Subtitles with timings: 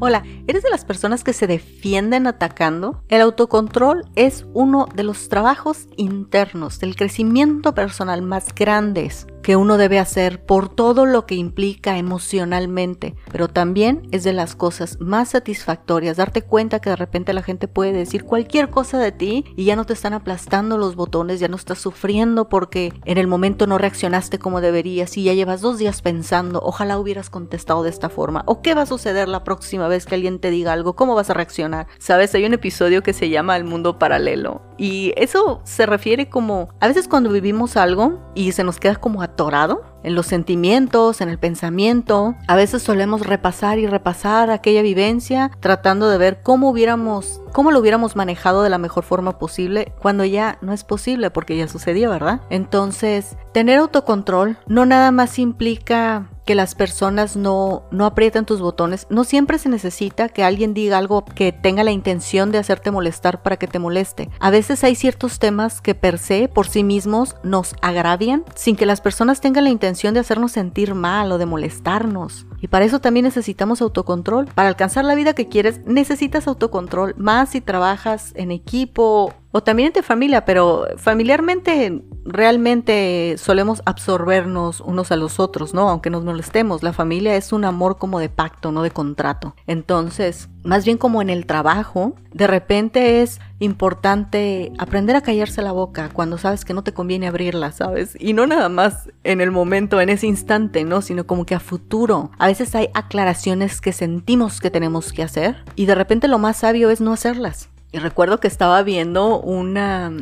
[0.00, 3.02] Hola, ¿eres de las personas que se defienden atacando?
[3.08, 9.78] El autocontrol es uno de los trabajos internos del crecimiento personal más grandes que uno
[9.78, 15.30] debe hacer por todo lo que implica emocionalmente, pero también es de las cosas más
[15.30, 16.18] satisfactorias.
[16.18, 19.74] Darte cuenta que de repente la gente puede decir cualquier cosa de ti y ya
[19.74, 23.78] no te están aplastando los botones, ya no estás sufriendo porque en el momento no
[23.78, 28.42] reaccionaste como deberías y ya llevas dos días pensando, ojalá hubieras contestado de esta forma
[28.44, 31.30] o qué va a suceder la próxima vez que alguien te diga algo, cómo vas
[31.30, 31.86] a reaccionar.
[31.98, 36.68] Sabes, hay un episodio que se llama El mundo paralelo y eso se refiere como
[36.80, 39.28] a veces cuando vivimos algo y se nos queda como a
[40.02, 42.34] en los sentimientos, en el pensamiento.
[42.46, 47.80] A veces solemos repasar y repasar aquella vivencia tratando de ver cómo hubiéramos, cómo lo
[47.80, 52.10] hubiéramos manejado de la mejor forma posible cuando ya no es posible porque ya sucedió,
[52.10, 52.40] ¿verdad?
[52.50, 59.06] Entonces, tener autocontrol no nada más implica que las personas no, no aprieten tus botones.
[59.10, 63.42] No siempre se necesita que alguien diga algo que tenga la intención de hacerte molestar
[63.42, 64.30] para que te moleste.
[64.40, 68.86] A veces hay ciertos temas que per se, por sí mismos, nos agravian sin que
[68.86, 72.46] las personas tengan la intención de hacernos sentir mal o de molestarnos.
[72.60, 74.46] Y para eso también necesitamos autocontrol.
[74.46, 79.88] Para alcanzar la vida que quieres, necesitas autocontrol, más si trabajas en equipo o también
[79.88, 85.88] entre familia, pero familiarmente realmente solemos absorbernos unos a los otros, ¿no?
[85.88, 89.54] Aunque nos molestemos, la familia es un amor como de pacto, no de contrato.
[89.66, 95.72] Entonces, más bien como en el trabajo, de repente es importante aprender a callarse la
[95.72, 98.16] boca cuando sabes que no te conviene abrirla, ¿sabes?
[98.20, 101.00] Y no nada más en el momento, en ese instante, ¿no?
[101.00, 102.30] Sino como que a futuro.
[102.38, 106.56] A veces hay aclaraciones que sentimos que tenemos que hacer y de repente lo más
[106.56, 107.68] sabio es no hacerlas.
[107.90, 110.12] Y recuerdo que estaba viendo una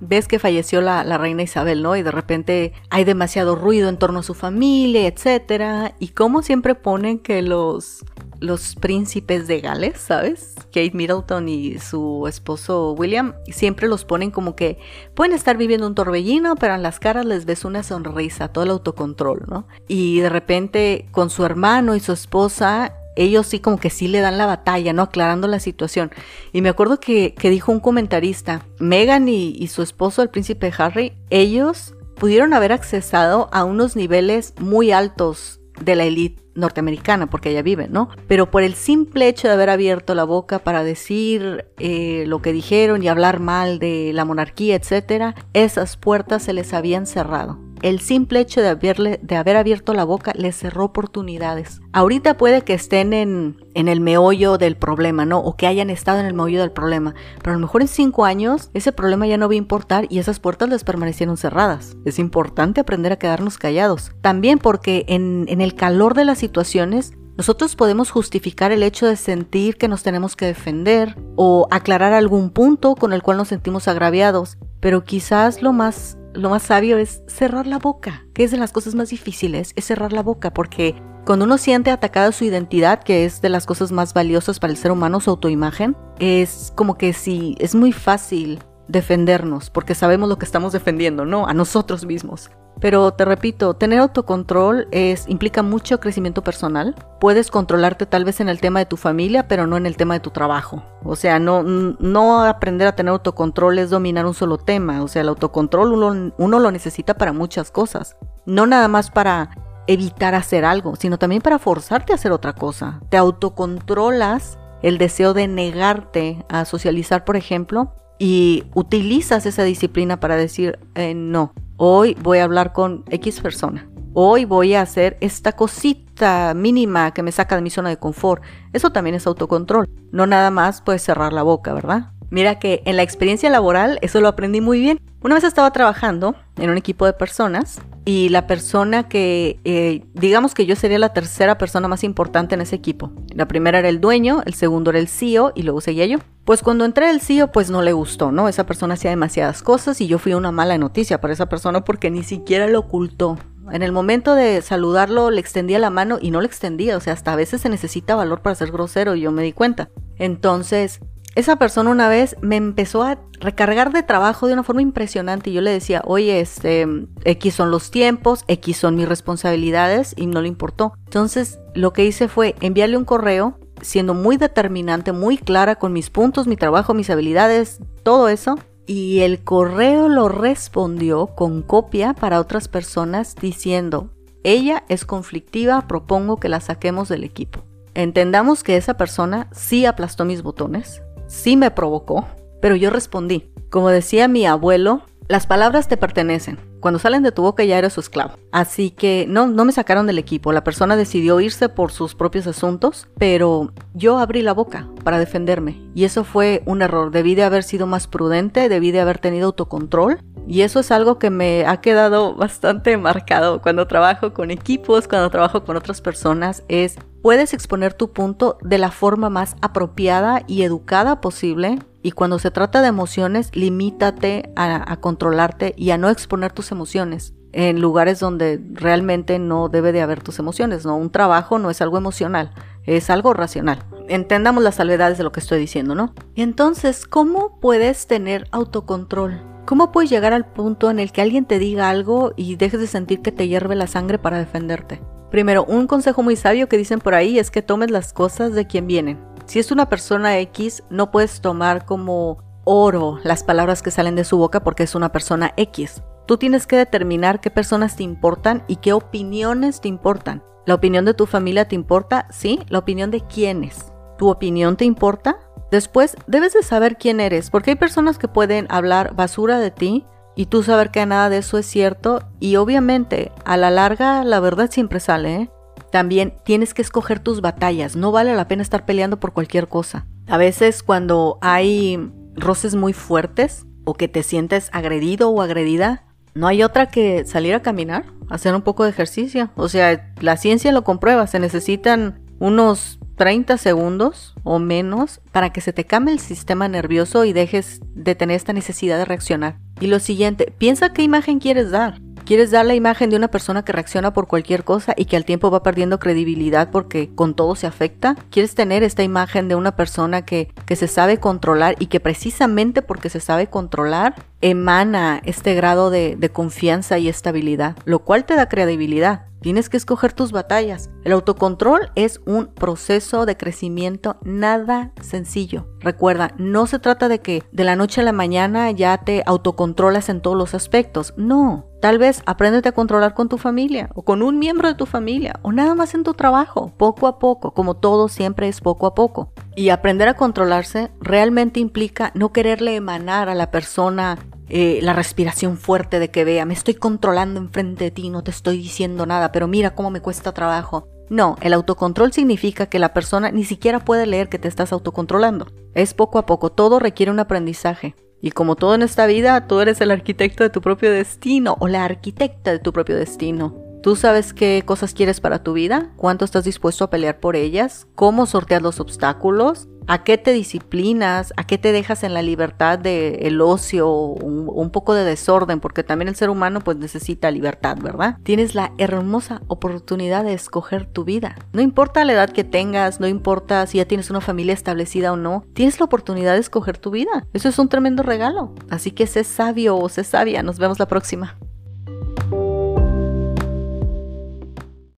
[0.00, 1.96] vez que falleció la, reina Isabel, ¿no?
[1.96, 5.94] Y de repente hay demasiado ruido en torno a su familia, etcétera.
[5.98, 8.04] Y como siempre ponen que los,
[8.38, 10.54] los príncipes de Gales, ¿sabes?
[10.66, 14.78] Kate Middleton y su esposo William, siempre los ponen como que
[15.14, 18.70] pueden estar viviendo un torbellino, pero en las caras les ves una sonrisa, todo el
[18.70, 19.66] autocontrol, ¿no?
[19.88, 24.20] Y de repente con su hermano y su esposa ellos sí como que sí le
[24.20, 25.02] dan la batalla, ¿no?
[25.02, 26.10] Aclarando la situación.
[26.52, 31.94] Y me acuerdo que, dijo un comentarista, Megan y, su esposo, el príncipe Harry, ellos
[32.16, 37.88] pudieron haber accesado a unos niveles muy altos de la élite norteamericana, porque ella vive,
[37.88, 38.08] ¿no?
[38.26, 42.52] Pero por el simple hecho de haber abierto la boca para decir eh, lo que
[42.52, 47.60] dijeron y hablar mal de la monarquía, etcétera, esas puertas se les habían cerrado.
[47.82, 51.80] El simple hecho de, haberle, de haber abierto la boca les cerró oportunidades.
[51.92, 55.38] Ahorita puede que estén en, en el meollo del problema, ¿no?
[55.38, 57.14] O que hayan estado en el meollo del problema.
[57.38, 60.18] Pero a lo mejor en cinco años ese problema ya no va a importar y
[60.18, 61.96] esas puertas les permanecieron cerradas.
[62.04, 64.12] Es importante aprender a quedarnos callados.
[64.20, 69.14] También porque en, en el calor de las situaciones nosotros podemos justificar el hecho de
[69.14, 73.86] sentir que nos tenemos que defender o aclarar algún punto con el cual nos sentimos
[73.86, 78.58] agraviados, pero quizás lo más lo más sabio es cerrar la boca, que es de
[78.58, 80.94] las cosas más difíciles, es cerrar la boca, porque
[81.26, 84.76] cuando uno siente atacada su identidad, que es de las cosas más valiosas para el
[84.76, 90.38] ser humano, su autoimagen, es como que si es muy fácil defendernos, porque sabemos lo
[90.38, 91.46] que estamos defendiendo, ¿no?
[91.46, 92.50] A nosotros mismos.
[92.80, 96.94] Pero te repito, tener autocontrol es, implica mucho crecimiento personal.
[97.20, 100.14] Puedes controlarte tal vez en el tema de tu familia, pero no en el tema
[100.14, 100.84] de tu trabajo.
[101.04, 105.02] O sea, no, no aprender a tener autocontrol es dominar un solo tema.
[105.02, 105.92] O sea, el autocontrol
[106.38, 108.16] uno, lo necesita para muchas cosas.
[108.46, 109.50] No nada más para
[109.86, 113.00] evitar hacer algo, sino también para forzarte a hacer otra cosa.
[113.08, 120.36] Te autocontrolas el deseo de negarte a socializar, por ejemplo, y utilizas esa disciplina para
[120.36, 123.88] decir, eh, no, hoy voy a hablar con X persona.
[124.12, 128.42] Hoy voy a hacer esta cosita mínima que me saca de mi zona de confort.
[128.72, 129.88] Eso también es autocontrol.
[130.10, 132.10] No nada más puedes cerrar la boca, ¿verdad?
[132.30, 135.00] Mira que en la experiencia laboral eso lo aprendí muy bien.
[135.22, 140.54] Una vez estaba trabajando en un equipo de personas y la persona que, eh, digamos
[140.54, 143.12] que yo sería la tercera persona más importante en ese equipo.
[143.34, 146.16] La primera era el dueño, el segundo era el CEO y luego seguía yo.
[146.46, 148.48] Pues cuando entré el CEO pues no le gustó, ¿no?
[148.48, 152.10] Esa persona hacía demasiadas cosas y yo fui una mala noticia para esa persona porque
[152.10, 153.36] ni siquiera lo ocultó.
[153.70, 157.12] En el momento de saludarlo le extendía la mano y no le extendía, o sea,
[157.12, 159.90] hasta a veces se necesita valor para ser grosero y yo me di cuenta.
[160.16, 161.00] Entonces,
[161.34, 165.52] esa persona una vez me empezó a recargar de trabajo de una forma impresionante y
[165.52, 166.86] yo le decía, oye, este,
[167.24, 170.94] X son los tiempos, X son mis responsabilidades y no le importó.
[171.04, 176.10] Entonces lo que hice fue enviarle un correo siendo muy determinante, muy clara con mis
[176.10, 178.58] puntos, mi trabajo, mis habilidades, todo eso.
[178.86, 184.10] Y el correo lo respondió con copia para otras personas diciendo,
[184.44, 187.64] ella es conflictiva, propongo que la saquemos del equipo.
[187.94, 192.26] Entendamos que esa persona sí aplastó mis botones, sí me provocó,
[192.60, 193.52] pero yo respondí.
[193.70, 196.58] Como decía mi abuelo, las palabras te pertenecen.
[196.80, 198.34] Cuando salen de tu boca ya eres su esclavo.
[198.52, 200.52] Así que no, no me sacaron del equipo.
[200.52, 205.80] La persona decidió irse por sus propios asuntos, pero yo abrí la boca para defenderme.
[205.94, 207.10] Y eso fue un error.
[207.10, 210.20] Debí de haber sido más prudente, debí de haber tenido autocontrol.
[210.46, 215.28] Y eso es algo que me ha quedado bastante marcado cuando trabajo con equipos, cuando
[215.30, 220.62] trabajo con otras personas, es puedes exponer tu punto de la forma más apropiada y
[220.62, 221.78] educada posible
[222.08, 227.34] y cuando se trata de emociones, limítate a, controlarte y a no exponer tus emociones
[227.52, 230.96] en lugares donde realmente no debe de haber tus emociones, ¿no?
[230.96, 233.84] Un trabajo no es algo emocional, es algo racional.
[234.08, 236.14] Entendamos las salvedades de lo que estoy diciendo, ¿no?
[236.34, 239.42] Entonces, ¿cómo puedes tener autocontrol?
[239.66, 242.86] ¿Cómo puedes llegar al punto en el que alguien te diga algo y dejes de
[242.86, 245.02] sentir que te hierve la sangre para defenderte?
[245.30, 248.66] Primero, un consejo muy sabio que dicen por ahí es que tomes las cosas de
[248.66, 249.27] quien vienen.
[249.48, 254.24] Si es una persona X, no puedes tomar como oro las palabras que salen de
[254.24, 256.02] su boca porque es una persona X.
[256.26, 260.44] Tú tienes que determinar qué personas te importan y qué opiniones te importan.
[260.66, 262.28] ¿La opinión de tu familia te importa?
[262.30, 262.60] Sí.
[262.68, 263.90] ¿La opinión de quiénes?
[264.18, 265.38] ¿Tu opinión te importa?
[265.70, 270.04] Después, debes de saber quién eres, porque hay personas que pueden hablar basura de ti
[270.36, 274.40] y tú saber que nada de eso es cierto y obviamente a la larga la
[274.40, 275.50] verdad siempre sale, ¿eh?
[275.90, 280.06] También tienes que escoger tus batallas, no vale la pena estar peleando por cualquier cosa.
[280.26, 286.04] A veces cuando hay roces muy fuertes o que te sientes agredido o agredida,
[286.34, 289.50] no hay otra que salir a caminar, hacer un poco de ejercicio.
[289.56, 295.60] O sea, la ciencia lo comprueba, se necesitan unos 30 segundos o menos para que
[295.60, 299.58] se te cambie el sistema nervioso y dejes de tener esta necesidad de reaccionar.
[299.80, 302.00] Y lo siguiente, piensa qué imagen quieres dar.
[302.28, 305.24] ¿Quieres dar la imagen de una persona que reacciona por cualquier cosa y que al
[305.24, 308.16] tiempo va perdiendo credibilidad porque con todo se afecta?
[308.30, 312.82] ¿Quieres tener esta imagen de una persona que, que se sabe controlar y que precisamente
[312.82, 318.48] porque se sabe controlar emana este grado de, confianza y estabilidad, lo cual te da
[318.48, 319.26] credibilidad?
[319.40, 320.90] Tienes que escoger tus batallas.
[321.04, 325.68] El autocontrol es un proceso de crecimiento nada sencillo.
[325.78, 330.08] Recuerda, no se trata de que de la noche a la mañana ya te autocontrolas
[330.08, 331.14] en todos los aspectos.
[331.16, 331.66] No.
[331.80, 335.38] Tal vez apréndete a controlar con tu familia o con un miembro de tu familia
[335.42, 338.94] o nada más en tu trabajo, poco a poco, como todo siempre es poco a
[338.96, 339.32] poco.
[339.58, 344.16] Y aprender a controlarse realmente implica no quererle emanar a la persona
[344.48, 348.30] eh, la respiración fuerte de que vea, me estoy controlando enfrente de ti, no te
[348.30, 350.86] estoy diciendo nada, pero mira cómo me cuesta trabajo.
[351.10, 355.48] No, el autocontrol significa que la persona ni siquiera puede leer que te estás autocontrolando.
[355.74, 357.96] Es poco a poco, todo requiere un aprendizaje.
[358.22, 361.66] Y como todo en esta vida, tú eres el arquitecto de tu propio destino o
[361.66, 363.67] la arquitecta de tu propio destino.
[363.82, 367.86] Tú sabes qué cosas quieres para tu vida, cuánto estás dispuesto a pelear por ellas,
[367.94, 372.78] cómo sortear los obstáculos, a qué te disciplinas, a qué te dejas en la libertad
[372.78, 377.30] del el ocio, un, un, poco de desorden, porque también el ser humano pues necesita
[377.30, 378.18] libertad, ¿verdad?
[378.22, 381.36] Tienes la hermosa oportunidad de escoger tu vida.
[381.52, 385.16] No importa la edad que tengas, no importa si ya tienes una familia establecida o
[385.16, 387.26] no, tienes la oportunidad de escoger tu vida.
[387.32, 388.54] Eso es un tremendo regalo.
[388.68, 390.42] Así que sé sabio o sé sabia.
[390.42, 391.38] Nos vemos la próxima.